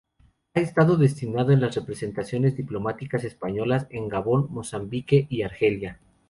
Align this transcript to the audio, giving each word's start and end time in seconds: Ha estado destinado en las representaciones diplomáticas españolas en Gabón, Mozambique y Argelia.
Ha 0.55 0.59
estado 0.59 0.97
destinado 0.97 1.51
en 1.51 1.61
las 1.61 1.75
representaciones 1.75 2.57
diplomáticas 2.57 3.23
españolas 3.23 3.85
en 3.91 4.07
Gabón, 4.07 4.47
Mozambique 4.51 5.27
y 5.29 5.43
Argelia. 5.43 5.99